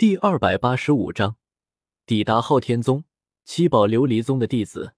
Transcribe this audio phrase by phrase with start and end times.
[0.00, 1.36] 第二百八十五章
[2.06, 3.04] 抵达昊天宗
[3.44, 4.94] 七宝琉璃宗的弟子